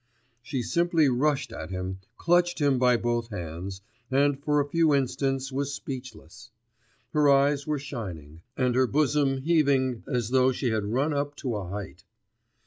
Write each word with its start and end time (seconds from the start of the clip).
She 0.41 0.63
simply 0.63 1.09
rushed 1.09 1.51
at 1.53 1.69
him, 1.69 1.99
clutched 2.17 2.57
him 2.59 2.79
by 2.79 2.97
both 2.97 3.29
hands, 3.29 3.81
and 4.09 4.41
for 4.43 4.59
a 4.59 4.67
few 4.67 4.93
instants 4.95 5.51
was 5.51 5.75
speechless; 5.75 6.49
her 7.13 7.29
eyes 7.29 7.67
were 7.67 7.77
shining, 7.77 8.41
and 8.57 8.73
her 8.73 8.87
bosom 8.87 9.37
heaving 9.43 10.01
as 10.07 10.29
though 10.31 10.51
she 10.51 10.71
had 10.71 10.85
run 10.85 11.13
up 11.13 11.35
to 11.45 11.55
a 11.55 11.67
height. 11.69 12.03